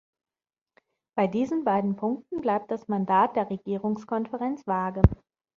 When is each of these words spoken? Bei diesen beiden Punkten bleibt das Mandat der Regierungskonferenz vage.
Bei 1.15 1.27
diesen 1.27 1.63
beiden 1.63 1.95
Punkten 1.95 2.41
bleibt 2.41 2.71
das 2.71 2.87
Mandat 2.87 3.35
der 3.35 3.51
Regierungskonferenz 3.51 4.65
vage. 4.65 5.03